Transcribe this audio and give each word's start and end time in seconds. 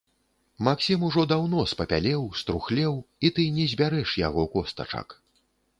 Максім 0.67 1.03
ужо 1.09 1.25
даўно 1.33 1.59
спапялеў, 1.73 2.21
струхлеў, 2.41 2.93
і 3.29 3.35
ты 3.37 3.49
не 3.61 3.65
збярэш 3.77 4.09
яго 4.27 4.43
костачак. 4.57 5.07